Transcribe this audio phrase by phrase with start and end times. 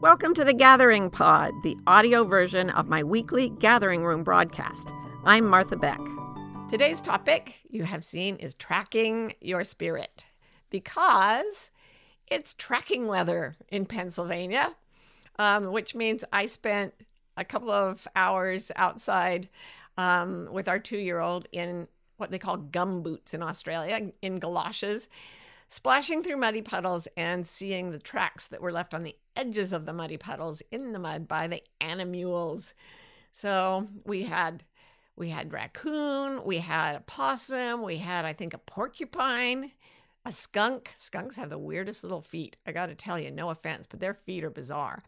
[0.00, 4.92] Welcome to the Gathering Pod, the audio version of my weekly Gathering Room broadcast.
[5.24, 5.98] I'm Martha Beck.
[6.70, 10.24] Today's topic you have seen is tracking your spirit
[10.70, 11.72] because
[12.28, 14.76] it's tracking weather in Pennsylvania,
[15.36, 16.94] um, which means I spent
[17.36, 19.48] a couple of hours outside
[19.96, 21.88] um, with our two year old in
[22.18, 25.08] what they call gum boots in Australia, in galoshes,
[25.68, 29.86] splashing through muddy puddles and seeing the tracks that were left on the edges of
[29.86, 32.74] the muddy puddles in the mud by the animules.
[33.32, 34.64] So we had
[35.16, 39.72] we had raccoon, we had a possum, we had I think a porcupine,
[40.24, 40.92] a skunk.
[40.94, 42.56] Skunks have the weirdest little feet.
[42.66, 45.02] I got to tell you, no offense, but their feet are bizarre.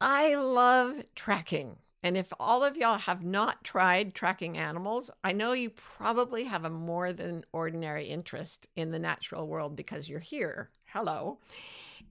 [0.00, 1.76] I love tracking.
[2.06, 6.64] And if all of y'all have not tried tracking animals, I know you probably have
[6.64, 10.70] a more than ordinary interest in the natural world because you're here.
[10.84, 11.40] Hello.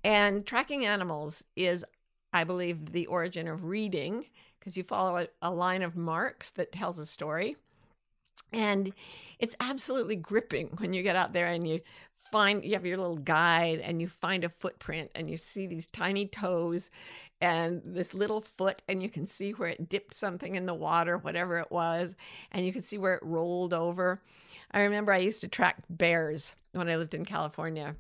[0.04, 1.86] And tracking animals is,
[2.34, 4.26] I believe, the origin of reading
[4.60, 7.56] because you follow a, a, line of marks that tells a story.
[8.52, 8.92] And
[9.40, 11.80] it's absolutely gripping when you get out there and you
[12.32, 15.88] find you have your little guide and you find a footprint and you see these
[15.88, 16.90] tiny toes
[17.42, 21.18] and this little foot and you can see where it dipped something in the water
[21.18, 22.16] whatever it was
[22.52, 24.22] and you can see where it rolled over.
[24.72, 27.96] I remember i used to track bears when i lived in california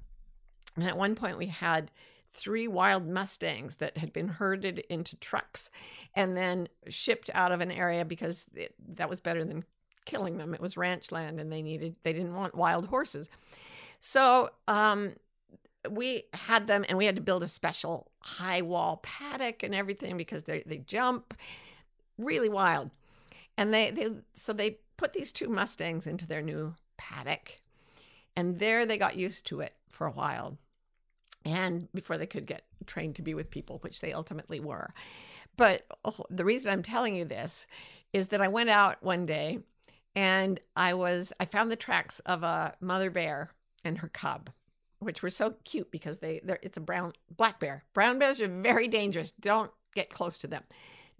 [0.75, 1.91] and at one point we had
[2.35, 5.69] three wild mustangs that had been herded into trucks
[6.15, 9.63] and then shipped out of an area because it, that was better than
[10.05, 10.53] killing them.
[10.53, 13.29] It was ranch land and they needed they didn't want wild horses.
[13.99, 15.13] So um
[15.89, 20.17] we had them and we had to build a special high wall paddock and everything
[20.17, 21.33] because they they jump
[22.17, 22.89] really wild.
[23.57, 27.61] And they they so they put these two mustangs into their new paddock.
[28.35, 30.57] And there they got used to it for a while.
[31.45, 34.93] And before they could get trained to be with people, which they ultimately were.
[35.55, 37.67] But oh, the reason I'm telling you this
[38.11, 39.59] is that I went out one day
[40.15, 43.51] and I was I found the tracks of a mother bear
[43.83, 44.49] and her cub
[45.05, 47.83] which were so cute because they they're it's a brown black bear.
[47.93, 49.31] Brown bears are very dangerous.
[49.31, 50.63] Don't get close to them.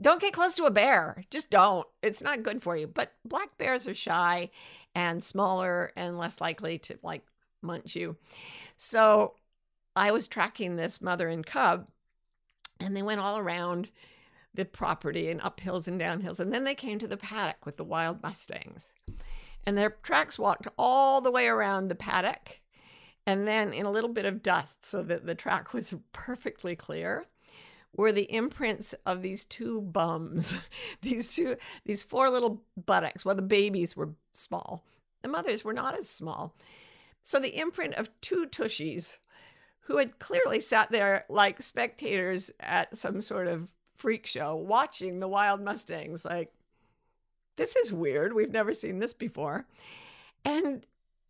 [0.02, 1.24] Don't get close to a bear.
[1.30, 1.88] Just don't.
[2.02, 2.88] It's not good for you.
[2.88, 4.50] But black bears are shy
[4.94, 7.24] and smaller and less likely to like
[7.62, 8.18] munch you.
[8.76, 9.36] So
[9.96, 11.88] I was tracking this mother and cub
[12.82, 13.90] and they went all around
[14.54, 16.40] the property and up hills and down hills.
[16.40, 18.92] And then they came to the paddock with the wild mustangs.
[19.66, 22.60] And their tracks walked all the way around the paddock
[23.26, 27.26] and then in a little bit of dust so that the track was perfectly clear
[27.96, 30.56] were the imprints of these two bums
[31.02, 33.26] these two these four little buttocks.
[33.26, 34.84] Well the babies were small.
[35.22, 36.54] The mothers were not as small.
[37.24, 39.18] So the imprint of two tushies
[39.82, 45.28] who had clearly sat there like spectators at some sort of freak show watching the
[45.28, 46.52] wild mustangs like
[47.56, 48.34] this is weird.
[48.34, 49.66] We've never seen this before.
[50.44, 50.86] And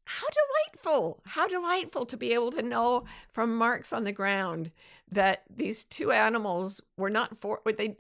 [0.06, 4.72] how delightful how delightful to be able to know from marks on the ground
[5.12, 7.98] that these two animals were not for they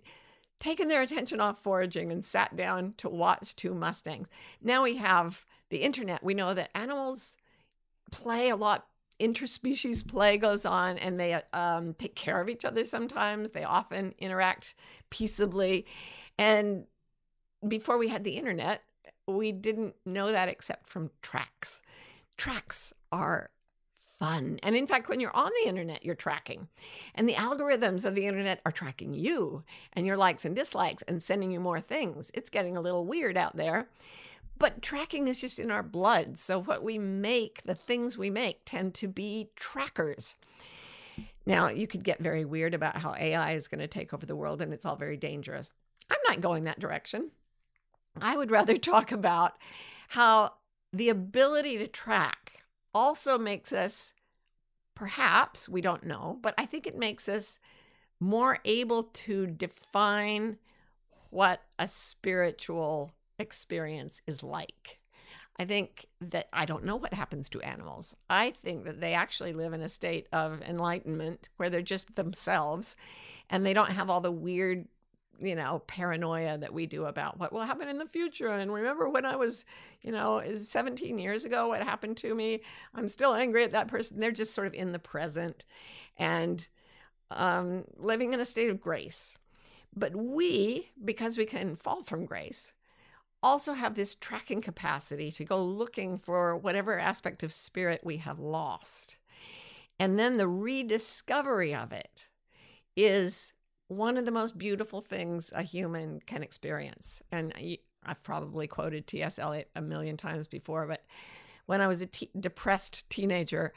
[0.60, 4.30] taken their attention off foraging and sat down to watch two mustangs.
[4.62, 6.24] Now we have the internet.
[6.24, 7.36] We know that animals
[8.12, 8.88] play a lot
[9.20, 13.52] interspecies play goes on and they um, take care of each other sometimes.
[13.52, 14.76] They often interact
[15.10, 15.86] peaceably.
[16.38, 16.86] And
[17.66, 18.82] before we had the internet
[19.28, 21.82] we didn't know that except from tracks.
[22.38, 23.50] Tracks are
[23.98, 24.60] fun.
[24.64, 26.68] And in fact, when you're on the internet, you're tracking.
[27.16, 31.22] And the algorithms of the internet are tracking you and your likes and dislikes and
[31.22, 32.32] sending you more things.
[32.34, 33.90] It's getting a little weird out there.
[34.58, 36.38] But tracking is just in our blood.
[36.40, 40.36] So what we make, the things we make, tend to be trackers.
[41.46, 44.36] Now, you could get very weird about how AI is going to take over the
[44.36, 45.74] world and it's all very dangerous.
[46.10, 47.32] I'm not going that direction.
[48.22, 49.54] I would rather talk about
[50.10, 50.54] how
[50.94, 54.14] the ability to track also makes us,
[54.96, 57.60] perhaps, we don't know, but I think it makes us
[58.20, 60.58] more able to define
[61.30, 65.00] what a spiritual experience is like.
[65.58, 68.16] I think that I don't know what happens to animals.
[68.30, 72.96] I think that they actually live in a state of enlightenment where they're just themselves
[73.50, 74.88] and they don't have all the weird
[75.40, 78.50] you know, paranoia that we do about what will happen in the future.
[78.50, 79.66] And remember when I was,
[80.02, 82.62] you know, 17 years ago, what happened to me?
[82.94, 84.20] I'm still angry at that person.
[84.20, 85.66] They're just sort of in the present
[86.18, 86.68] and
[87.32, 89.38] um, living in a state of grace.
[89.96, 92.74] But we, because we can fall from grace,
[93.42, 98.40] also have this tracking capacity to go looking for whatever aspect of spirit we have
[98.40, 99.18] lost.
[100.00, 102.28] And then the rediscovery of it
[102.98, 103.54] is
[103.88, 107.22] one of the most beautiful things a human can experience.
[107.32, 107.54] And
[108.04, 109.40] I've probably quoted T.S.
[109.40, 111.04] Eliot a million times before, but
[111.66, 113.74] when I was a te- depressed teenager,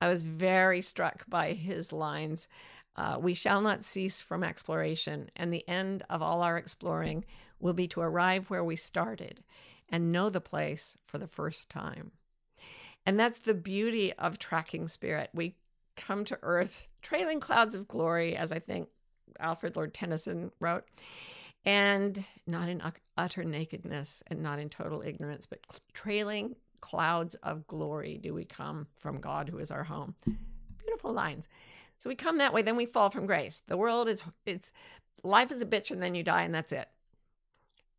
[0.00, 2.48] I was very struck by his lines
[2.96, 7.24] uh, We shall not cease from exploration, and the end of all our exploring
[7.58, 9.42] will be to arrive where we started
[9.88, 12.12] and know the place for the first time.
[13.06, 15.30] And that's the beauty of tracking spirit.
[15.32, 15.56] We
[15.96, 18.88] come to earth trailing clouds of glory, as I think
[19.40, 20.84] Alfred Lord Tennyson wrote,
[21.64, 22.82] and not in
[23.16, 25.60] utter nakedness and not in total ignorance, but
[25.92, 30.14] trailing clouds of glory do we come from God who is our home.
[30.78, 31.48] Beautiful lines.
[31.98, 33.62] So we come that way, then we fall from grace.
[33.68, 34.72] The world is, it's,
[35.22, 36.88] life is a bitch and then you die and that's it.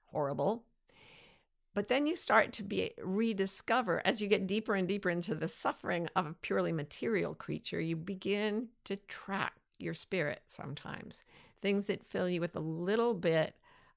[0.07, 0.65] Horrible.
[1.73, 5.47] But then you start to be rediscover as you get deeper and deeper into the
[5.47, 9.53] suffering of a purely material creature, you begin to track
[9.83, 11.23] your spirit sometimes.
[11.61, 13.55] Things that fill you with a little bit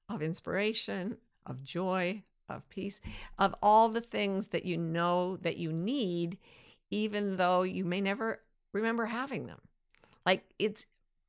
[0.09, 3.01] of inspiration, of joy, of peace,
[3.37, 6.37] of all the things that you know that you need,
[6.89, 8.41] even though you may never
[8.73, 9.59] remember having them.
[10.25, 10.85] Like it's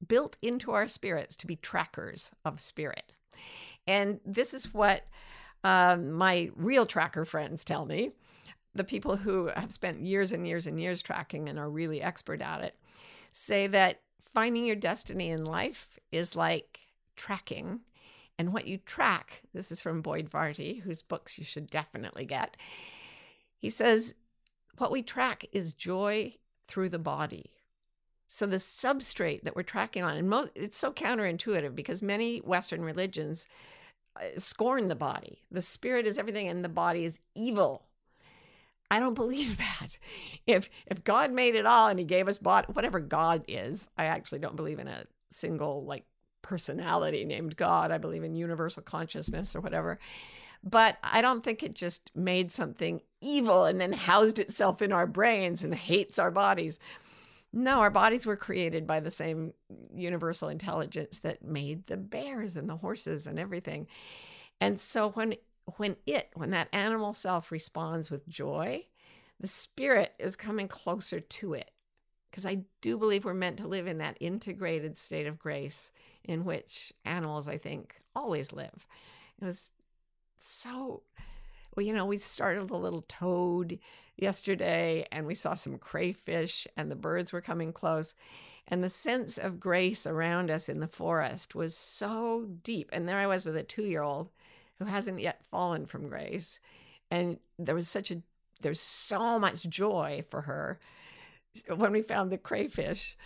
[0.07, 3.13] built into our spirits to be trackers of spirit.
[3.87, 5.07] And this is what
[5.65, 8.13] um, my real tracker friends tell me
[8.75, 12.41] the people who have spent years and years and years tracking and are really expert
[12.41, 12.77] at it
[13.33, 14.01] say that
[14.33, 16.81] finding your destiny in life is like
[17.17, 17.81] tracking.
[18.39, 22.57] And what you track, this is from Boyd Varty, whose books you should definitely get.
[23.57, 24.15] He says,
[24.79, 26.35] what we track is joy
[26.69, 27.47] through the body.
[28.29, 33.47] So the substrate that we're tracking on, and it's so counterintuitive because many Western religions
[34.15, 35.43] uh, scorn the body.
[35.51, 37.88] The spirit is everything, and the body is evil.
[38.91, 39.99] I don't believe that.
[40.47, 44.07] If if God made it all and He gave us body, whatever God is, I
[44.07, 46.05] actually don't believe in a single like
[46.43, 47.91] personality named God.
[47.91, 49.99] I believe in universal consciousness or whatever.
[50.65, 55.07] But I don't think it just made something evil and then housed itself in our
[55.07, 56.79] brains and hates our bodies.
[57.53, 59.55] No, our bodies were created by the same
[59.95, 63.87] universal intelligence that made the bears and the horses and everything.
[64.61, 65.35] And so when
[65.77, 68.85] when it, when that animal self responds with joy,
[69.41, 71.71] the spirit is coming closer to it.
[72.31, 75.91] Because I do believe we're meant to live in that integrated state of grace
[76.25, 78.87] in which animals, I think, always live.
[79.41, 79.71] It was
[80.39, 81.03] so,
[81.75, 83.79] well, you know, we started a little toad
[84.17, 88.15] yesterday and we saw some crayfish and the birds were coming close.
[88.71, 92.91] And the sense of grace around us in the forest was so deep.
[92.93, 94.29] And there I was with a two year old
[94.79, 96.61] who hasn't yet fallen from grace.
[97.11, 98.23] And there was such a,
[98.61, 100.79] there's so much joy for her.
[101.75, 103.17] When we found the crayfish,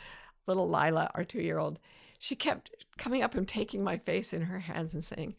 [0.47, 1.79] little Lila, our two year old,
[2.19, 5.35] she kept coming up and taking my face in her hands and saying,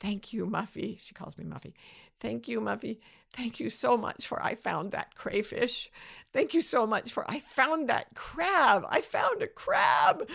[0.00, 0.98] Thank you, Muffy.
[0.98, 1.72] She calls me Muffy.
[2.20, 2.98] Thank you, Muffy.
[3.32, 5.90] Thank you so much for I found that crayfish.
[6.32, 8.84] Thank you so much for I found that crab.
[8.88, 10.28] I found a crab.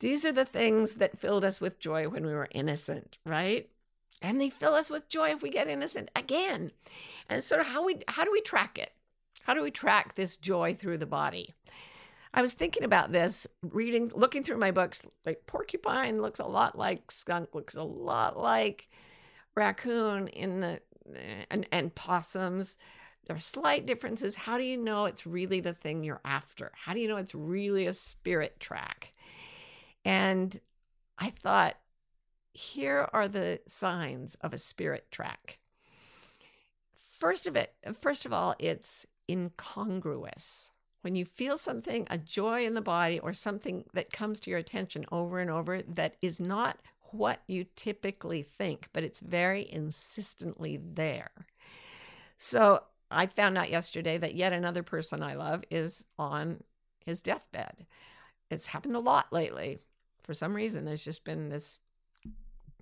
[0.00, 3.68] These are the things that filled us with joy when we were innocent, right?
[4.20, 6.72] And they fill us with joy if we get innocent again.
[7.28, 8.92] And sort of how we how do we track it?
[9.42, 11.54] How do we track this joy through the body?
[12.34, 15.02] I was thinking about this, reading, looking through my books.
[15.24, 18.88] Like porcupine looks a lot like skunk, looks a lot like
[19.54, 20.80] raccoon in the
[21.14, 22.76] eh, and, and possums.
[23.26, 24.34] There are slight differences.
[24.34, 26.72] How do you know it's really the thing you're after?
[26.74, 29.12] How do you know it's really a spirit track?
[30.04, 30.58] And
[31.18, 31.76] I thought,
[32.52, 35.58] here are the signs of a spirit track.
[37.18, 40.70] First of it, first of all, it's incongruous.
[41.02, 44.58] When you feel something, a joy in the body or something that comes to your
[44.58, 46.78] attention over and over that is not
[47.12, 51.30] what you typically think, but it's very insistently there.
[52.36, 56.62] So I found out yesterday that yet another person I love is on
[57.04, 57.86] his deathbed.
[58.50, 59.78] It's happened a lot lately.
[60.20, 61.80] For some reason, there's just been this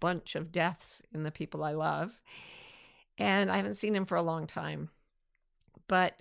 [0.00, 2.20] bunch of deaths in the people I love.
[3.18, 4.90] And I haven't seen him for a long time.
[5.88, 6.20] But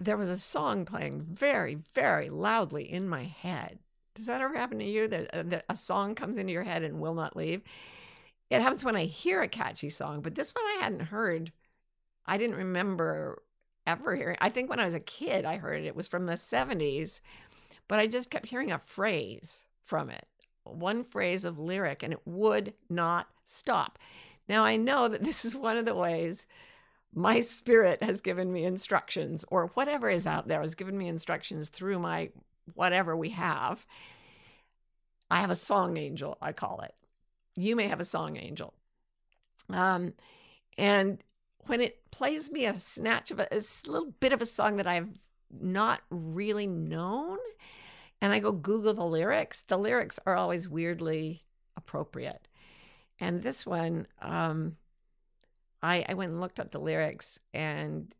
[0.00, 3.78] there was a song playing very, very loudly in my head.
[4.14, 5.08] Does that ever happen to you?
[5.08, 7.62] That, uh, that a song comes into your head and will not leave?
[8.50, 11.52] It happens when I hear a catchy song, but this one I hadn't heard.
[12.26, 13.42] I didn't remember
[13.86, 14.36] ever hearing.
[14.40, 15.86] I think when I was a kid, I heard it.
[15.86, 17.20] It was from the 70s,
[17.86, 20.26] but I just kept hearing a phrase from it
[20.72, 23.98] one phrase of lyric, and it would not stop.
[24.48, 26.46] Now, I know that this is one of the ways
[27.14, 31.68] my spirit has given me instructions, or whatever is out there has given me instructions
[31.68, 32.30] through my
[32.74, 33.86] whatever we have.
[35.30, 36.94] I have a song angel, I call it.
[37.56, 38.72] You may have a song angel.
[39.70, 40.14] Um,
[40.76, 41.22] and
[41.66, 44.86] when it plays me a snatch of a, a little bit of a song that
[44.86, 45.18] I've
[45.50, 47.38] not really known,
[48.20, 51.44] and I go Google the lyrics, the lyrics are always weirdly
[51.76, 52.48] appropriate.
[53.20, 54.76] And this one, um,
[55.82, 58.14] I, I went and looked up the lyrics, and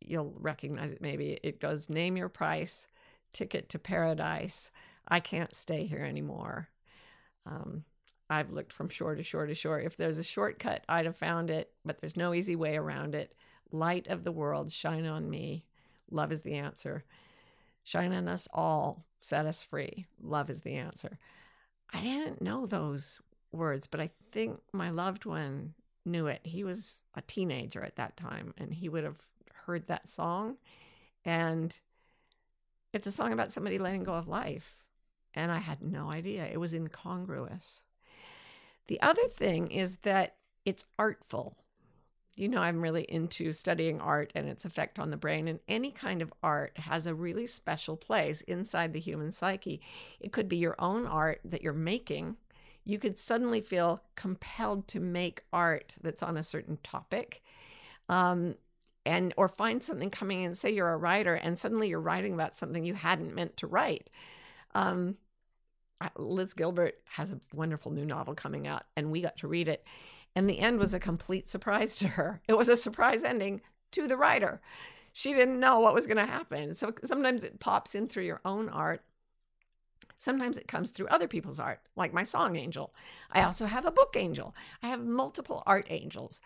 [0.00, 1.38] you'll recognize it maybe.
[1.42, 2.86] It goes, Name your price,
[3.32, 4.70] ticket to paradise.
[5.08, 6.68] I can't stay here anymore.
[7.46, 7.84] Um,
[8.30, 9.80] I've looked from shore to shore to shore.
[9.80, 13.34] If there's a shortcut, I'd have found it, but there's no easy way around it.
[13.72, 15.64] Light of the world, shine on me.
[16.10, 17.04] Love is the answer.
[17.84, 20.04] Shine on us all, set us free.
[20.22, 21.18] Love is the answer.
[21.92, 23.20] I didn't know those
[23.52, 25.74] words, but I think my loved one
[26.04, 26.40] knew it.
[26.42, 29.20] He was a teenager at that time and he would have
[29.66, 30.56] heard that song.
[31.24, 31.74] And
[32.92, 34.76] it's a song about somebody letting go of life.
[35.34, 36.44] And I had no idea.
[36.44, 37.82] It was incongruous.
[38.88, 41.56] The other thing is that it's artful.
[42.34, 45.90] You know, I'm really into studying art and its effect on the brain, and any
[45.90, 49.82] kind of art has a really special place inside the human psyche.
[50.18, 52.36] It could be your own art that you're making.
[52.84, 57.42] You could suddenly feel compelled to make art that's on a certain topic.
[58.08, 58.56] Um,
[59.04, 62.54] and or find something coming in say you're a writer and suddenly you're writing about
[62.54, 64.08] something you hadn't meant to write
[64.74, 65.16] um,
[66.16, 69.84] liz gilbert has a wonderful new novel coming out and we got to read it
[70.34, 72.40] and the end was a complete surprise to her.
[72.48, 73.60] It was a surprise ending
[73.92, 74.60] to the writer.
[75.12, 76.74] She didn't know what was going to happen.
[76.74, 79.02] So sometimes it pops in through your own art.
[80.16, 82.94] Sometimes it comes through other people's art, like my song angel.
[83.32, 84.54] I also have a book angel.
[84.82, 86.40] I have multiple art angels.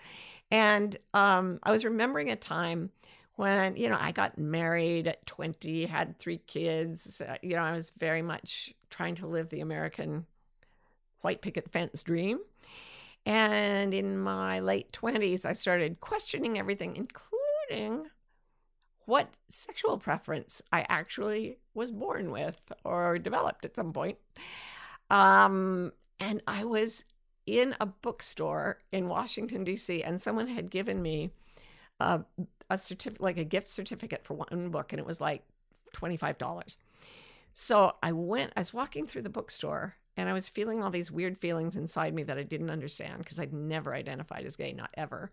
[0.51, 2.91] And um, I was remembering a time
[3.35, 7.21] when, you know, I got married at 20, had three kids.
[7.21, 10.27] Uh, you know, I was very much trying to live the American
[11.21, 12.39] white picket fence dream.
[13.27, 18.07] And in my late 20s, I started questioning everything, including
[19.05, 24.19] what sexual preference I actually was born with or developed at some point.
[25.11, 27.05] Um, and I was
[27.47, 31.31] in a bookstore in Washington, D.C., and someone had given me
[31.99, 32.21] a,
[32.71, 35.43] a certificate, like a gift certificate for one book, and it was like
[35.95, 36.77] $25.
[37.53, 41.11] So I went, I was walking through the bookstore and I was feeling all these
[41.11, 44.91] weird feelings inside me that I didn't understand because I'd never identified as gay, not
[44.95, 45.31] ever.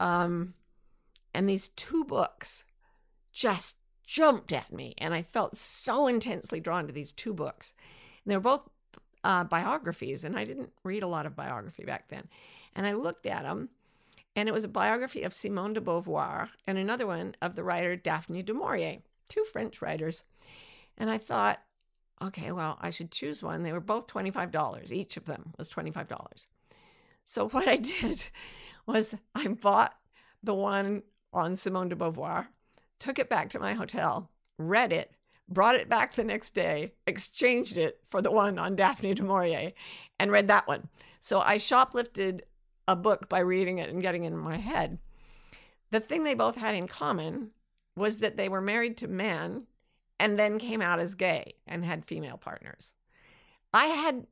[0.00, 0.54] Um,
[1.34, 2.64] and these two books
[3.32, 3.76] just
[4.06, 7.74] jumped at me, and I felt so intensely drawn to these two books.
[8.24, 8.68] And they were both
[9.24, 12.28] uh, biographies, and I didn't read a lot of biography back then.
[12.76, 13.70] And I looked at them,
[14.36, 17.96] and it was a biography of Simone de Beauvoir and another one of the writer
[17.96, 20.24] Daphne du Maurier, two French writers.
[20.98, 21.60] And I thought,
[22.26, 23.62] okay, well, I should choose one.
[23.62, 24.92] They were both $25.
[24.92, 26.46] Each of them was $25.
[27.24, 28.24] So what I did
[28.86, 29.94] was I bought
[30.42, 31.02] the one
[31.32, 32.46] on Simone de Beauvoir,
[32.98, 35.10] took it back to my hotel, read it,
[35.48, 39.72] brought it back the next day, exchanged it for the one on Daphne du Maurier,
[40.18, 40.88] and read that one.
[41.20, 42.42] So I shoplifted
[42.86, 44.98] a book by reading it and getting it in my head.
[45.90, 47.50] The thing they both had in common
[47.96, 49.66] was that they were married to men
[50.18, 52.92] and then came out as gay and had female partners.
[53.72, 54.26] I had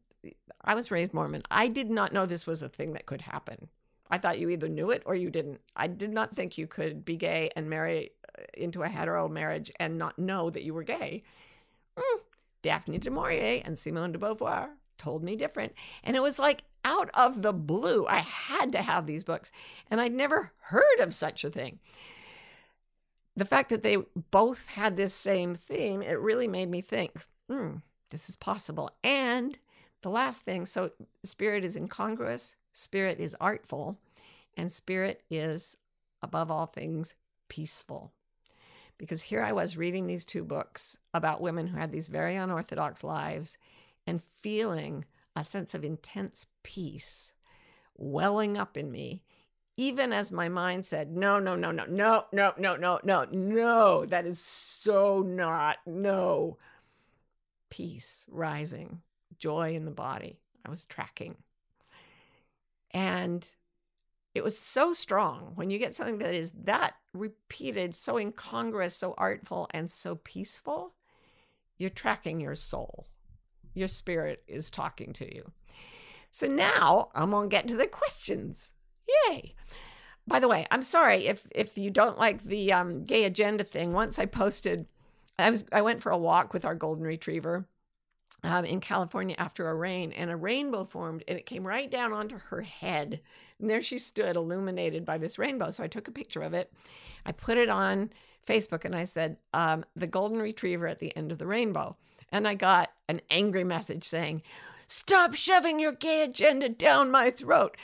[0.65, 1.43] I was raised Mormon.
[1.51, 3.69] I did not know this was a thing that could happen.
[4.09, 5.61] I thought you either knew it or you didn't.
[5.75, 9.73] I did not think you could be gay and marry uh, into a hetero marriage
[9.81, 11.25] and not know that you were gay.
[11.97, 12.21] Mm.
[12.63, 15.73] Daphne du Maurier and Simone de Beauvoir told me different.
[16.05, 19.51] And it was like out of the blue, I had to have these books.
[19.91, 21.81] And I'd never heard of such a thing
[23.37, 23.97] the fact that they
[24.31, 27.13] both had this same theme, it really made me think,
[27.49, 27.77] hmm,
[28.11, 28.91] this is possible.
[29.03, 29.59] And
[30.03, 30.91] the last thing so,
[31.25, 33.99] spirit is incongruous, spirit is artful,
[34.57, 35.77] and spirit is,
[36.23, 37.15] above all things,
[37.49, 38.13] peaceful.
[38.99, 43.03] Because here I was reading these two books about women who had these very unorthodox
[43.03, 43.57] lives
[44.07, 47.33] and feeling a sense of intense peace
[47.97, 49.23] welling up in me
[49.77, 54.07] even as my mind said, no, no, no, no, no, no, no, no, no, no,
[54.07, 56.59] that is so not, no.
[57.71, 59.01] Peace rising,
[59.39, 60.39] joy in the body.
[60.65, 61.37] I was tracking.
[62.91, 63.47] And
[64.35, 69.15] it was so strong when you get something that is that repeated, so incongruous, so
[69.17, 70.95] artful, and so peaceful,
[71.79, 73.07] you're tracking your soul.
[73.75, 75.51] Your spirit is talking to you.
[76.31, 78.73] So now I'm going to get to the questions.
[79.09, 79.55] Yay.
[80.27, 83.93] By the way, I'm sorry if if you don't like the um, gay agenda thing.
[83.93, 84.87] Once I posted,
[85.39, 87.67] I was I went for a walk with our golden retriever,
[88.45, 92.13] um, in California after a rain, and a rainbow formed, and it came right down
[92.13, 93.21] onto her head.
[93.59, 95.71] And there she stood, illuminated by this rainbow.
[95.71, 96.73] So I took a picture of it,
[97.25, 98.11] I put it on
[98.47, 101.97] Facebook, and I said, um, "The golden retriever at the end of the rainbow."
[102.31, 104.43] And I got an angry message saying,
[104.87, 107.77] "Stop shoving your gay agenda down my throat."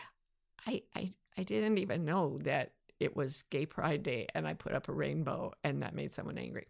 [0.69, 4.75] I I, I didn't even know that it was Gay Pride Day, and I put
[4.75, 6.67] up a rainbow, and that made someone angry.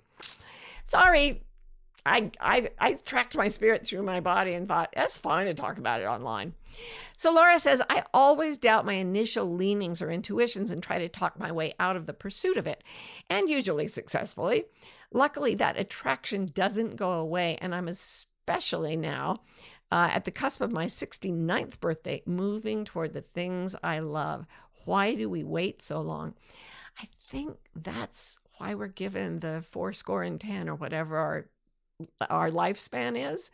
[0.84, 1.42] Sorry,
[2.04, 5.78] I, I, I tracked my spirit through my body and thought, that's fine to talk
[5.78, 6.54] about it online.
[7.16, 11.38] So Laura says, I always doubt my initial leanings or intuitions and try to talk
[11.38, 12.84] my way out of the pursuit of it,
[13.28, 14.64] and usually successfully.
[15.12, 19.38] Luckily, that attraction doesn't go away, and I'm especially now
[19.90, 24.46] uh, at the cusp of my 69th birthday, moving toward the things I love.
[24.84, 26.34] Why do we wait so long?
[27.00, 31.46] I think that's why we're given the four score and 10 or whatever our
[32.30, 33.50] our lifespan is,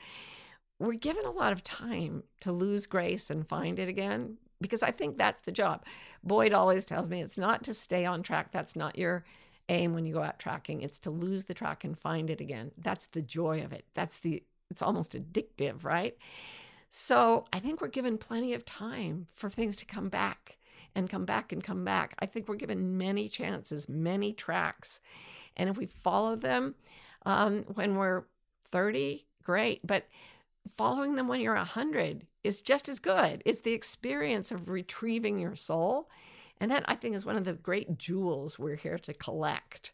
[0.79, 4.91] we're given a lot of time to lose grace and find it again because I
[4.91, 5.85] think that's the job.
[6.23, 8.51] Boyd always tells me it's not to stay on track.
[8.51, 9.25] That's not your
[9.69, 10.83] aim when you go out tracking.
[10.83, 12.73] It's to lose the track and find it again.
[12.77, 13.85] That's the joy of it.
[13.95, 16.17] That's the it's almost addictive, right?
[16.91, 20.59] So, I think we're given plenty of time for things to come back
[20.95, 22.15] and come back and come back.
[22.21, 25.01] I think we're given many chances, many tracks.
[25.57, 26.75] And if we follow them
[27.27, 28.25] um, when we're
[28.71, 29.85] 30, great.
[29.87, 30.07] But
[30.77, 33.43] following them when you're 100 is just as good.
[33.45, 36.09] It's the experience of retrieving your soul.
[36.61, 39.93] And that I think is one of the great jewels we're here to collect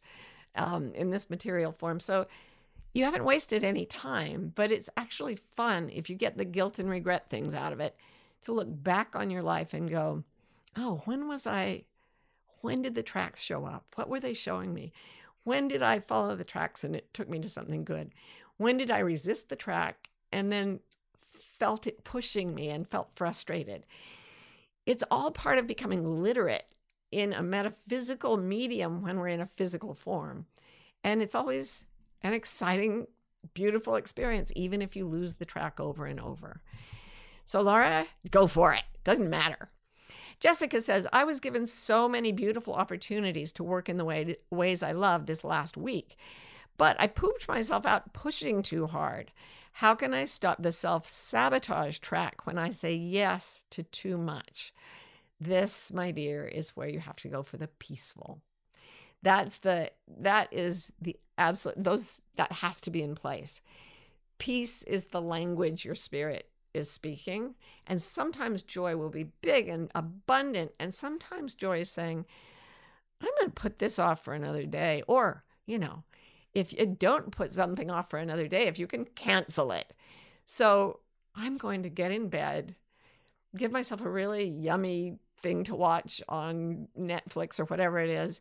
[0.55, 2.01] um, in this material form.
[2.01, 2.27] So
[2.93, 6.91] you haven't wasted any time, but it's actually fun if you get the guilt and
[6.91, 7.97] regret things out of it
[8.45, 10.25] to look back on your life and go,
[10.77, 11.85] oh, when was I?
[12.63, 13.87] When did the tracks show up?
[13.95, 14.93] What were they showing me?
[15.45, 18.13] When did I follow the tracks and it took me to something good?
[18.57, 20.81] When did I resist the track and then
[21.19, 23.87] felt it pushing me and felt frustrated?
[24.85, 26.67] It's all part of becoming literate
[27.11, 30.47] in a metaphysical medium when we're in a physical form.
[31.03, 31.85] And it's always
[32.23, 33.07] an exciting,
[33.55, 36.61] beautiful experience, even if you lose the track over and over.
[37.45, 38.85] So, Laura, go for it.
[39.05, 39.71] Doesn't matter.
[40.39, 44.83] Jessica says, I was given so many beautiful opportunities to work in the way, ways
[44.83, 46.17] I love this last week
[46.81, 49.33] but I pooped myself out pushing too hard.
[49.73, 54.73] How can I stop the self sabotage track when I say yes to too much?
[55.39, 58.41] This, my dear, is where you have to go for the peaceful.
[59.23, 63.61] That's the, that is the absolute, those, that has to be in place.
[64.39, 67.55] Peace is the language your spirit is speaking.
[67.87, 70.73] And sometimes joy will be big and abundant.
[70.79, 72.25] And sometimes joy is saying,
[73.21, 75.03] I'm going to put this off for another day.
[75.07, 76.05] Or, you know,
[76.55, 79.93] if you don't put something off for another day, if you can cancel it.
[80.47, 81.01] So
[81.35, 82.75] I'm going to get in bed,
[83.57, 88.41] give myself a really yummy thing to watch on Netflix or whatever it is,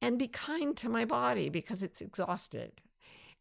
[0.00, 2.80] and be kind to my body because it's exhausted.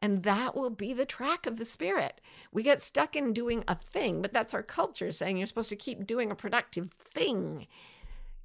[0.02, 2.22] And that will be the track of the spirit.
[2.52, 5.76] We get stuck in doing a thing, but that's our culture saying you're supposed to
[5.76, 7.68] keep doing a productive thing.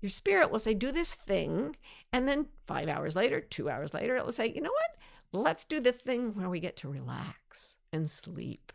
[0.01, 1.77] Your spirit will say, Do this thing.
[2.13, 5.45] And then five hours later, two hours later, it will say, You know what?
[5.45, 8.73] Let's do the thing where we get to relax and sleep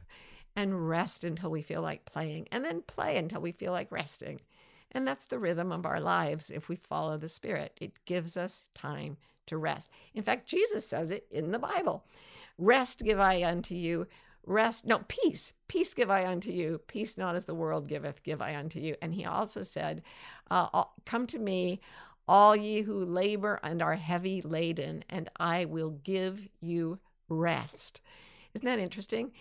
[0.55, 4.41] and rest until we feel like playing, and then play until we feel like resting.
[4.91, 7.77] And that's the rhythm of our lives if we follow the Spirit.
[7.79, 9.89] It gives us time to rest.
[10.13, 12.05] In fact, Jesus says it in the Bible
[12.57, 14.07] Rest give I unto you.
[14.45, 15.53] Rest, no, peace.
[15.67, 16.81] Peace give I unto you.
[16.87, 18.95] Peace not as the world giveth, give I unto you.
[19.01, 20.01] And he also said,
[20.49, 21.81] uh, Come to me,
[22.27, 28.01] all ye who labor and are heavy laden, and I will give you rest.
[28.53, 29.33] Isn't that interesting?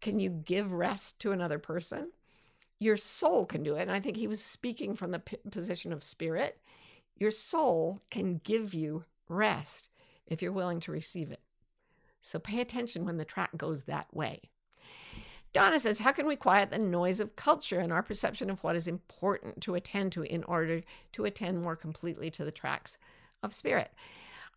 [0.00, 2.10] Can you give rest to another person?
[2.82, 3.82] Your soul can do it.
[3.82, 6.58] And I think he was speaking from the p- position of spirit.
[7.16, 9.88] Your soul can give you rest
[10.26, 11.40] if you're willing to receive it.
[12.20, 14.50] So pay attention when the track goes that way.
[15.52, 18.74] Donna says, How can we quiet the noise of culture and our perception of what
[18.74, 22.96] is important to attend to in order to attend more completely to the tracks
[23.44, 23.92] of spirit?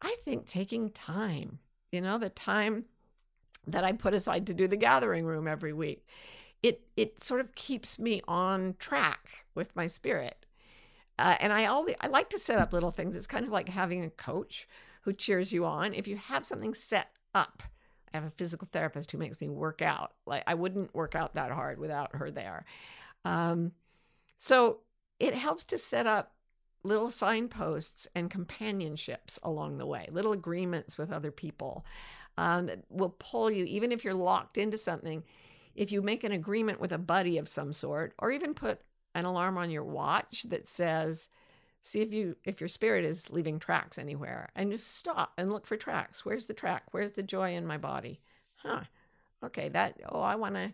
[0.01, 1.59] I think taking time,
[1.91, 2.85] you know, the time
[3.67, 6.07] that I put aside to do the gathering room every week,
[6.65, 10.47] it, it sort of keeps me on track with my spirit.
[11.19, 13.15] Uh, and I always I like to set up little things.
[13.15, 14.67] It's kind of like having a coach
[15.04, 15.93] who cheers you on.
[15.93, 17.62] If you have something set up,
[18.12, 20.13] I have a physical therapist who makes me work out.
[20.25, 22.65] Like I wouldn't work out that hard without her there.
[23.25, 23.71] Um,
[24.36, 24.80] so
[25.19, 26.34] it helps to set up
[26.82, 31.86] little signposts and companionships along the way, little agreements with other people
[32.39, 35.23] um, that will pull you, even if you're locked into something.
[35.75, 38.81] If you make an agreement with a buddy of some sort, or even put
[39.13, 41.29] an alarm on your watch that says,
[41.85, 45.67] see if you if your spirit is leaving tracks anywhere and just stop and look
[45.67, 46.25] for tracks.
[46.25, 46.83] Where's the track?
[46.91, 48.21] Where's the joy in my body?
[48.55, 48.81] Huh.
[49.43, 50.73] Okay that oh i want to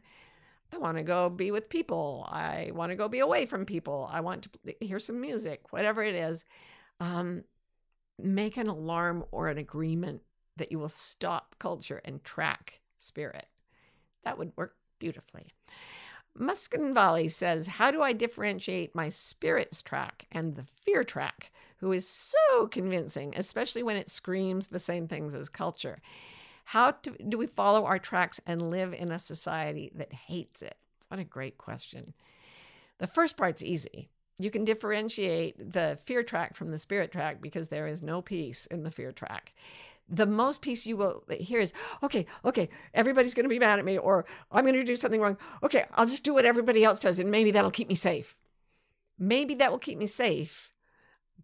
[0.71, 2.25] i want to go be with people.
[2.31, 4.09] I want to go be away from people.
[4.11, 6.45] I want to hear some music whatever it is.
[7.01, 7.43] Um,
[8.17, 10.21] make an alarm or an agreement
[10.57, 13.47] that you will stop culture and track spirit.
[14.23, 15.47] That would work beautifully
[16.39, 21.91] Muskin Valley says, How do I differentiate my spirit's track and the fear track, who
[21.91, 25.99] is so convincing, especially when it screams the same things as culture?
[26.65, 30.77] How do, do we follow our tracks and live in a society that hates it?
[31.09, 32.13] What a great question.
[32.99, 34.07] The first part's easy.
[34.37, 38.67] You can differentiate the fear track from the spirit track because there is no peace
[38.67, 39.53] in the fear track
[40.11, 43.85] the most peace you will hear is, okay, okay, everybody's going to be mad at
[43.85, 45.37] me, or I'm going to do something wrong.
[45.63, 48.35] Okay, I'll just do what everybody else does, and maybe that'll keep me safe.
[49.17, 50.69] Maybe that will keep me safe.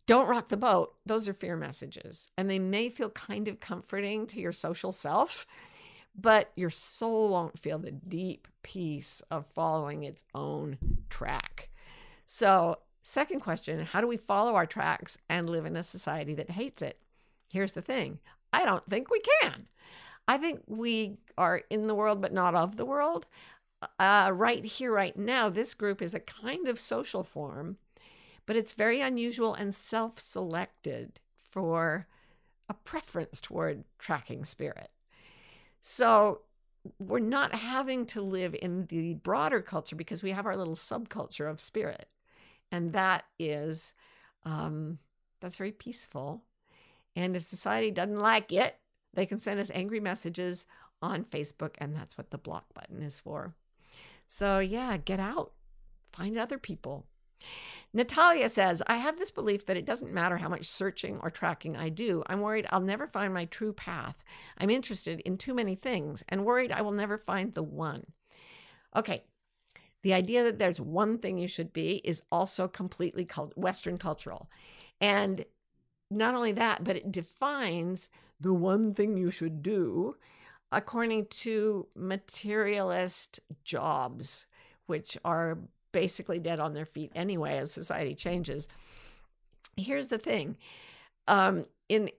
[0.06, 0.94] Don't rock the boat.
[1.06, 5.48] Those are fear messages, and they may feel kind of comforting to your social self,
[6.14, 10.78] but your soul won't feel the deep peace of following its own
[11.10, 11.70] track.
[12.26, 16.50] So, second question how do we follow our tracks and live in a society that
[16.50, 17.00] hates it?
[17.52, 18.20] Here's the thing
[18.58, 19.68] I don't think we can.
[20.28, 23.28] I think we are in the world, but not of the world.
[24.00, 27.78] Uh, right here, right now, this group is a kind of social form,
[28.48, 31.20] but it's very unusual and self selected
[31.52, 32.08] for
[32.68, 34.90] a preference toward tracking spirit.
[35.80, 36.42] So
[36.98, 41.48] we're not having to live in the broader culture because we have our little subculture
[41.48, 42.10] of spirit.
[42.72, 43.94] And that is,
[44.46, 44.98] um,
[45.42, 46.42] that's very peaceful
[47.18, 48.78] and if society doesn't like it,
[49.14, 50.68] they can send us angry messages
[51.02, 53.56] on Facebook, and that's what the block button is for.
[54.28, 55.54] So, yeah, get out,
[56.14, 57.08] find other people.
[57.92, 61.76] Natalia says, I have this belief that it doesn't matter how much searching or tracking
[61.76, 62.24] I do.
[62.28, 64.24] I'm worried I'll never find my true path.
[64.60, 68.06] I'm interested in too many things and worried I will never find the one.
[68.96, 69.24] Okay,
[70.04, 74.50] the idea that there's one thing you should be is also completely Western cultural.
[75.00, 75.46] And
[76.10, 80.16] not only that, but it defines the one thing you should do
[80.72, 84.46] according to materialist jobs,
[84.86, 85.58] which are
[85.92, 88.68] basically dead on their feet anyway as society changes.
[89.78, 90.58] Here's the thing.
[91.28, 92.10] Um, in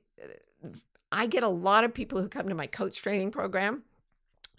[1.10, 3.82] I get a lot of people who come to my coach training program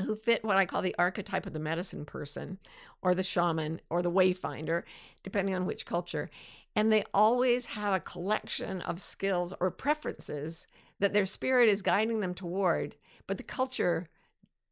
[0.02, 2.58] who fit what I call the archetype of the medicine person
[3.02, 4.84] or the shaman or the wayfinder,
[5.24, 6.30] depending on which culture.
[6.76, 10.68] And they always have a collection of skills or preferences
[11.00, 12.96] that their spirit is guiding them toward,
[13.28, 14.08] but the culture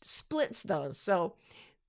[0.01, 0.97] splits those.
[0.97, 1.35] So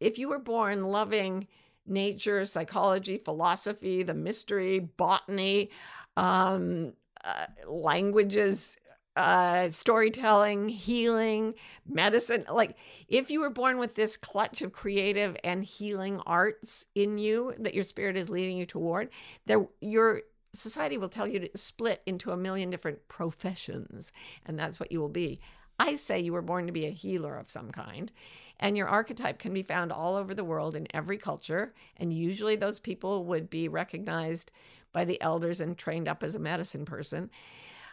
[0.00, 1.46] if you were born loving
[1.86, 5.70] nature, psychology, philosophy, the mystery, botany,
[6.16, 6.92] um,
[7.24, 8.76] uh, languages,
[9.18, 11.54] uh, storytelling, healing,
[11.88, 12.44] medicine.
[12.48, 12.76] Like,
[13.08, 17.74] if you were born with this clutch of creative and healing arts in you that
[17.74, 19.10] your spirit is leading you toward,
[19.46, 24.12] there your society will tell you to split into a million different professions,
[24.46, 25.40] and that's what you will be.
[25.80, 28.12] I say you were born to be a healer of some kind,
[28.60, 32.54] and your archetype can be found all over the world in every culture, and usually
[32.54, 34.52] those people would be recognized
[34.92, 37.30] by the elders and trained up as a medicine person.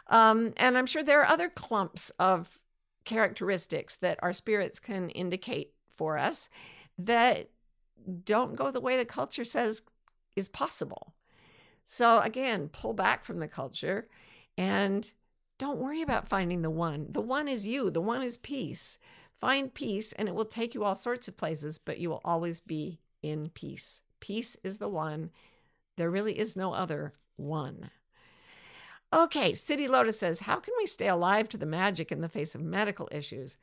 [0.08, 2.60] Um, and I'm sure there are other clumps of
[3.04, 6.48] characteristics that our spirits can indicate for us
[6.98, 7.50] that
[8.24, 9.82] don't go the way the culture says
[10.34, 11.14] is possible.
[11.84, 14.08] So, again, pull back from the culture
[14.58, 15.10] and
[15.58, 17.06] don't worry about finding the one.
[17.10, 18.98] The one is you, the one is peace.
[19.38, 22.60] Find peace, and it will take you all sorts of places, but you will always
[22.60, 24.00] be in peace.
[24.20, 25.30] Peace is the one.
[25.96, 27.90] There really is no other one.
[29.12, 32.54] Okay, City Lotus says, How can we stay alive to the magic in the face
[32.54, 33.56] of medical issues?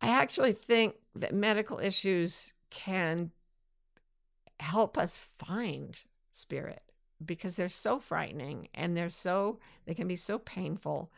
[0.00, 3.30] I actually think that medical issues can
[4.60, 5.98] help us find
[6.32, 6.82] spirit
[7.24, 11.10] because they're so frightening and they're so they can be so painful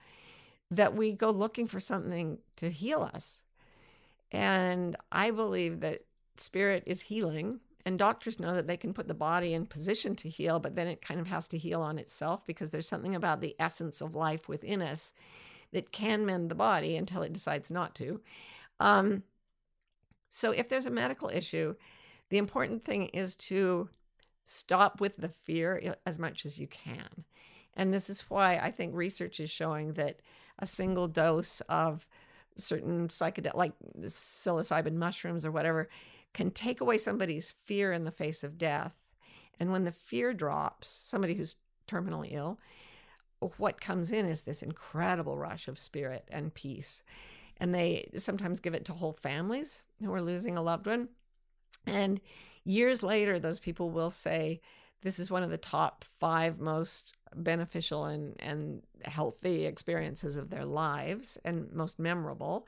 [0.70, 3.42] that we go looking for something to heal us.
[4.30, 6.00] And I believe that
[6.37, 10.29] spirit is healing and doctors know that they can put the body in position to
[10.29, 13.40] heal, but then it kind of has to heal on itself because there's something about
[13.40, 15.12] the essence of life within us
[15.73, 18.20] that can mend the body until it decides not to.
[18.81, 19.23] Um,
[20.31, 21.75] so if there's a medical issue,
[22.31, 23.88] the important thing is to
[24.44, 27.25] stop with the fear as much as you can.
[27.75, 30.20] And this is why I think research is showing that
[30.59, 32.07] a single dose of
[32.57, 35.88] certain psychedelic, like psilocybin mushrooms or whatever,
[36.35, 39.03] can take away somebody's fear in the face of death.
[39.59, 41.57] And when the fear drops, somebody who's
[41.88, 42.59] terminally ill,
[43.57, 47.03] what comes in is this incredible rush of spirit and peace.
[47.59, 51.09] And they sometimes give it to whole families who are losing a loved one.
[51.87, 52.20] And
[52.64, 54.61] years later, those people will say,
[55.03, 60.64] This is one of the top five most beneficial and, and healthy experiences of their
[60.64, 62.66] lives and most memorable.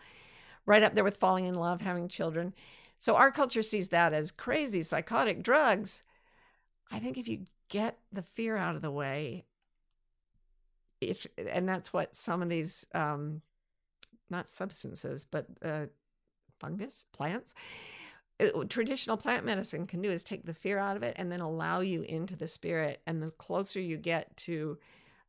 [0.67, 2.53] Right up there with falling in love, having children.
[2.99, 6.03] So our culture sees that as crazy, psychotic drugs.
[6.91, 9.45] I think if you get the fear out of the way,
[11.01, 13.43] if and that's what some of these um,
[14.31, 15.87] not substances, but uh,
[16.59, 17.55] fungus plants.
[18.39, 21.41] Uh, traditional plant medicine can do is take the fear out of it and then
[21.41, 23.01] allow you into the spirit.
[23.07, 24.79] And the closer you get to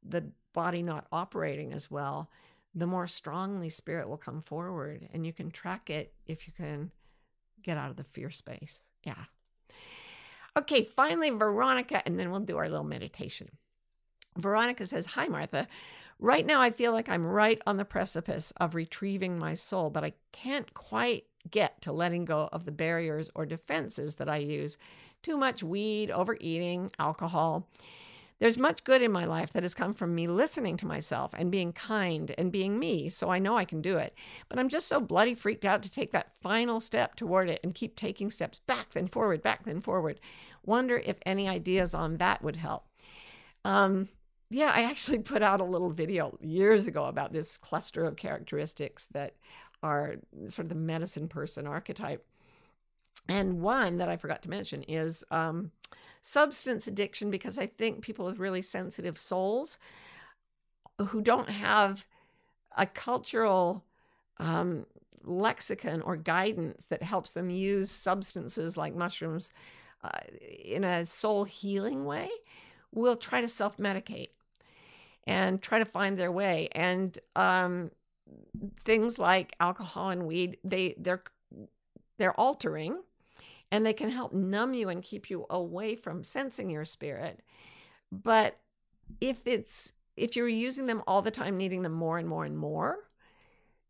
[0.04, 2.30] the body not operating as well,
[2.76, 5.08] the more strongly spirit will come forward.
[5.14, 6.92] And you can track it if you can
[7.68, 8.82] get out of the fear space.
[9.04, 9.26] Yeah.
[10.58, 13.50] Okay, finally, Veronica, and then we'll do our little meditation.
[14.38, 15.68] Veronica says, Hi, Martha.
[16.20, 20.04] Right now, I feel like I'm right on the precipice of retrieving my soul, but
[20.04, 24.78] I can't quite get to letting go of the barriers or defenses that I use.
[25.22, 27.68] Too much weed, overeating, alcohol.
[28.40, 31.52] There's much good in my life that has come from me listening to myself and
[31.52, 34.14] being kind and being me, so I know I can do it.
[34.48, 37.74] But I'm just so bloody freaked out to take that final step toward it and
[37.74, 40.20] keep taking steps back, then forward, back, then forward.
[40.66, 42.86] Wonder if any ideas on that would help.
[43.66, 44.08] Um,
[44.50, 49.08] yeah, I actually put out a little video years ago about this cluster of characteristics
[49.14, 49.34] that
[49.82, 50.16] are
[50.48, 52.26] sort of the medicine person archetype.
[53.30, 55.72] And one that I forgot to mention is um,
[56.22, 59.78] substance addiction, because I think people with really sensitive souls
[61.10, 62.06] who don't have
[62.76, 63.84] a cultural
[64.38, 64.86] um,
[65.24, 69.52] lexicon or guidance that helps them use substances like mushrooms
[70.04, 70.20] uh,
[70.64, 72.30] in a soul healing way
[72.94, 74.30] will try to self medicate
[75.26, 76.70] and try to find their way.
[76.72, 77.92] And um,
[78.86, 81.24] things like alcohol and weed, they they're
[82.18, 83.00] they're altering
[83.72, 87.42] and they can help numb you and keep you away from sensing your spirit.
[88.12, 88.60] But
[89.22, 92.58] if it's if you're using them all the time, needing them more and more and
[92.58, 92.98] more,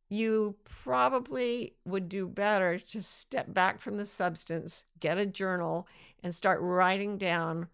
[0.09, 5.87] you probably would do better to step back from the substance, get a journal,
[6.23, 7.67] and start writing down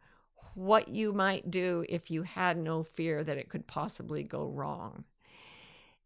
[0.56, 5.04] what you might do if you had no fear that it could possibly go wrong.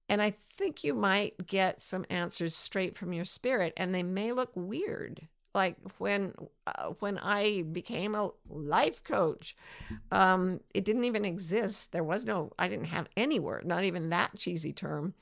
[0.08, 4.32] And I think you might get some answers straight from your spirit, and they may
[4.32, 6.34] look weird like when
[6.66, 9.56] uh, when I became a life coach,
[10.12, 11.92] um, it didn't even exist.
[11.92, 15.14] There was no, I didn't have any word, not even that cheesy term,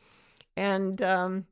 [0.58, 1.46] and um,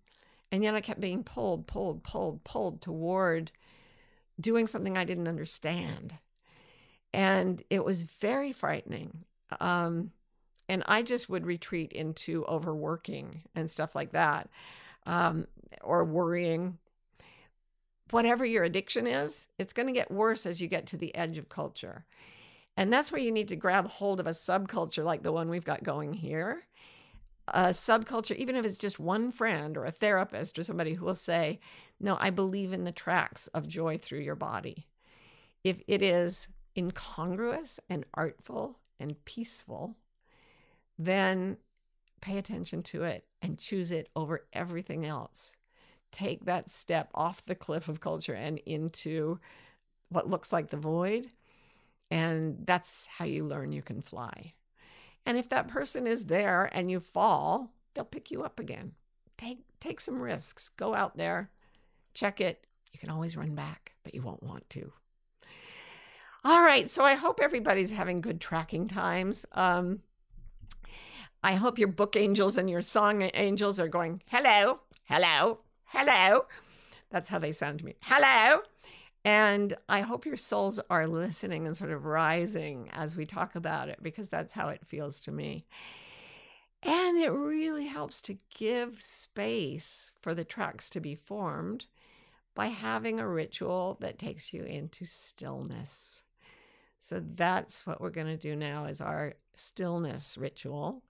[0.52, 3.52] and yet I kept being pulled, pulled, pulled, pulled toward
[4.40, 6.16] doing something I didn't understand,
[7.14, 9.24] and it was very frightening.
[9.60, 10.12] Um,
[10.70, 14.50] and I just would retreat into overworking and stuff like that,
[15.06, 15.48] um,
[15.82, 16.78] or worrying
[18.14, 21.38] whatever your addiction is, it's going to get worse as you get to the edge
[21.38, 22.06] of culture.
[22.78, 25.66] And that's where you need to grab hold of a subculture like the one we've
[25.66, 26.64] got going here.
[27.50, 31.16] A subculture, even if it's just one friend or a therapist or somebody who will
[31.16, 31.60] say,
[32.00, 34.88] No, I believe in the tracks of joy through your body.
[35.64, 36.48] If it is
[36.78, 39.96] incongruous and artful and peaceful,
[40.98, 41.58] then
[42.22, 45.54] pay attention to it and choose it over everything else
[46.14, 49.40] take that step off the cliff of culture and into
[50.10, 51.28] what looks like the void.
[52.10, 54.54] And that's how you learn you can fly.
[55.26, 58.94] And if that person is there and you fall, they'll pick you up again.
[59.38, 60.70] Take take some risks.
[60.70, 61.50] Go out there,
[62.14, 62.66] check it.
[62.92, 64.92] You can always run back, but you won't want to.
[66.46, 69.46] All right, so I hope everybody's having good tracking times.
[69.54, 70.02] Um,
[71.42, 75.60] I hope your book angels and your song angels are going, hello, hello,
[75.94, 76.46] hello.
[77.12, 77.94] That's how they sound to me.
[78.02, 78.62] Hello.
[79.24, 83.90] And I hope your souls are listening and sort of rising as we talk about
[83.90, 85.68] it, because that's how it feels to me.
[86.82, 91.86] And it really helps to give space for the tracks to be formed
[92.56, 96.24] by having a ritual that takes you into stillness.
[97.00, 101.04] So that's what we're going to do now is our stillness ritual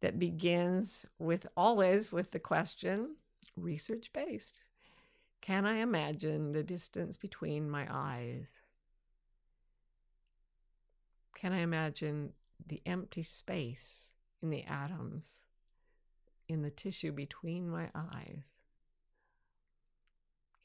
[0.00, 3.16] that begins with always with the question
[3.56, 4.62] research based.
[5.40, 8.62] Can I imagine the distance between my eyes?
[11.34, 12.32] Can I imagine
[12.66, 14.12] the empty space
[14.42, 15.42] in the atoms
[16.48, 18.62] in the tissue between my eyes?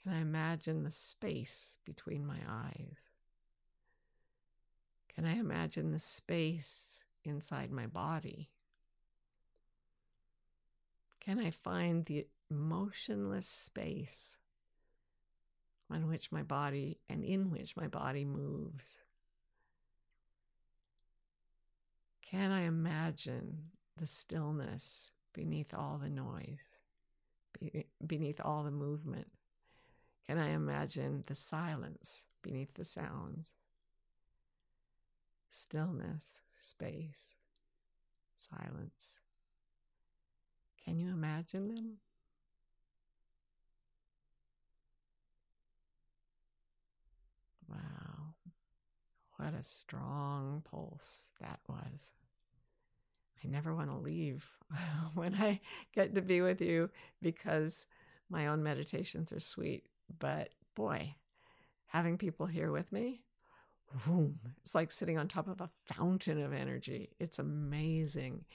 [0.02, 3.10] Can I imagine the space between my eyes?
[5.13, 8.49] Can I imagine the space inside my body?
[11.19, 14.38] Can I find the motionless space
[15.90, 19.04] on which my body and in which my body moves?
[22.22, 26.78] Can I imagine the stillness beneath all the noise,
[28.06, 29.28] beneath all the movement?
[30.28, 33.56] Can I imagine the silence beneath the sounds?
[35.50, 37.34] Stillness, space,
[38.36, 39.20] silence.
[40.86, 41.98] Can you imagine them?
[47.69, 48.34] Wow.
[49.38, 52.12] What a strong pulse that was.
[53.43, 54.45] I never want to leave
[55.13, 55.62] when I
[55.93, 56.89] get to be with you
[57.21, 57.86] because
[58.29, 59.86] my own meditations are sweet.
[60.19, 61.15] But boy,
[61.88, 63.21] having people here with me,
[64.05, 67.12] boom, it's like sitting on top of a fountain of energy.
[67.19, 68.45] It's amazing.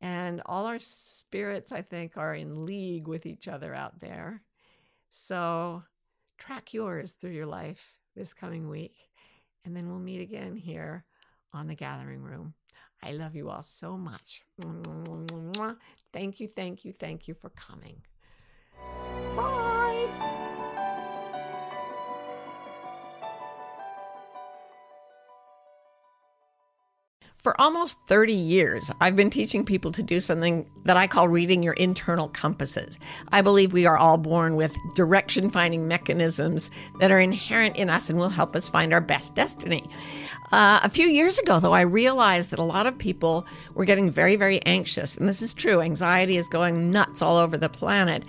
[0.00, 4.42] And all our spirits, I think, are in league with each other out there.
[5.10, 5.82] So
[6.38, 8.94] track yours through your life this coming week.
[9.64, 11.04] And then we'll meet again here
[11.52, 12.54] on the gathering room.
[13.02, 14.42] I love you all so much.
[16.12, 18.00] Thank you, thank you, thank you for coming.
[19.36, 19.55] Bye.
[27.46, 31.62] For almost 30 years, I've been teaching people to do something that I call reading
[31.62, 32.98] your internal compasses.
[33.28, 38.10] I believe we are all born with direction finding mechanisms that are inherent in us
[38.10, 39.88] and will help us find our best destiny.
[40.50, 44.10] Uh, a few years ago, though, I realized that a lot of people were getting
[44.10, 45.16] very, very anxious.
[45.16, 45.80] And this is true.
[45.80, 48.24] Anxiety is going nuts all over the planet.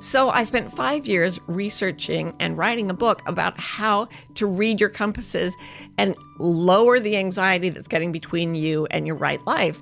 [0.00, 4.88] So I spent five years researching and writing a book about how to read your
[4.88, 5.56] compasses
[5.98, 9.80] and lower the anxiety that's getting between you and your right life.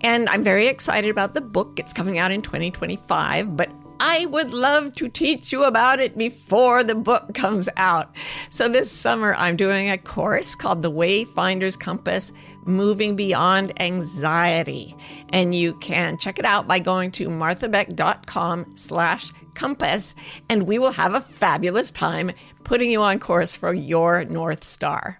[0.00, 1.78] And I'm very excited about the book.
[1.78, 3.70] It's coming out in 2025, but
[4.02, 8.14] I would love to teach you about it before the book comes out.
[8.48, 12.32] So this summer, I'm doing a course called The Wayfinder's Compass
[12.64, 14.96] Moving Beyond Anxiety.
[15.28, 20.14] And you can check it out by going to marthabeck.com slash compass,
[20.48, 22.32] and we will have a fabulous time
[22.64, 25.19] putting you on course for your North Star.